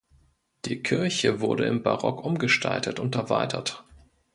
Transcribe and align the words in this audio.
Die 0.65 0.81
Kirche 0.81 1.41
wurde 1.41 1.65
im 1.67 1.83
Barock 1.83 2.23
umgestaltet 2.25 2.99
und 2.99 3.13
erweitert. 3.13 3.83